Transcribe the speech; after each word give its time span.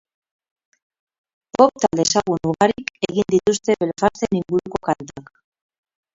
Pop 1.53 1.71
talde 1.81 2.05
ezagun 2.07 2.49
ugarik 2.53 2.91
egin 3.09 3.29
dituzte 3.37 3.77
Belfasten 3.85 4.41
inguruko 4.43 4.85
kantak. 4.91 5.33